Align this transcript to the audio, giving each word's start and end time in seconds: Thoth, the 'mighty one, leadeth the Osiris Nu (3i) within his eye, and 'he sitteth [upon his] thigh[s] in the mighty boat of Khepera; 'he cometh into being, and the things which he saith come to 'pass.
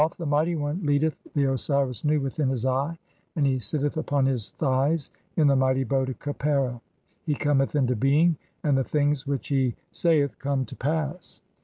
Thoth, 0.01 0.17
the 0.17 0.25
'mighty 0.25 0.55
one, 0.55 0.83
leadeth 0.83 1.15
the 1.35 1.43
Osiris 1.53 2.03
Nu 2.03 2.17
(3i) 2.19 2.23
within 2.23 2.49
his 2.49 2.65
eye, 2.65 2.97
and 3.35 3.45
'he 3.45 3.59
sitteth 3.59 3.97
[upon 3.97 4.25
his] 4.25 4.49
thigh[s] 4.57 5.11
in 5.35 5.45
the 5.45 5.55
mighty 5.55 5.83
boat 5.83 6.09
of 6.09 6.17
Khepera; 6.17 6.81
'he 7.23 7.35
cometh 7.35 7.75
into 7.75 7.95
being, 7.95 8.35
and 8.63 8.75
the 8.75 8.83
things 8.83 9.27
which 9.27 9.49
he 9.49 9.75
saith 9.91 10.39
come 10.39 10.65
to 10.65 10.75
'pass. 10.75 11.43